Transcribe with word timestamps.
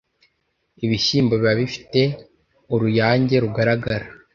ibishyimbo 0.85 1.33
biba 1.39 1.53
bifite 1.61 2.01
uruyange 2.73 3.35
rugaragara 3.43 4.05